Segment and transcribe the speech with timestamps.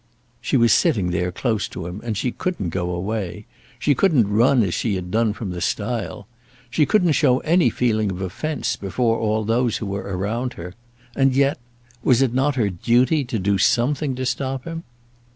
[0.41, 3.45] She was sitting there close to him, and she couldn't go away.
[3.77, 6.27] She couldn't run as she had done from the stile.
[6.71, 10.73] She couldn't show any feeling of offence before all those who were around her;
[11.15, 11.59] and yet,
[12.03, 14.81] was it not her duty to do something to stop him?